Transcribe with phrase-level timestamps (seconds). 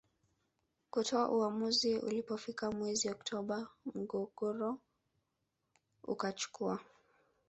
[0.91, 4.77] kutoa uamuzi Ulipofika mwezi Oktoba mgogoro
[6.03, 6.79] ukachukua